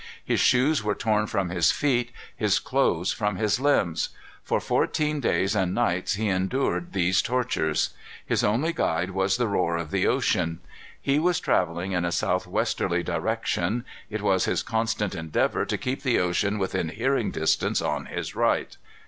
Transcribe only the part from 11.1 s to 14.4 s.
was travelling in a southwesterly direction. It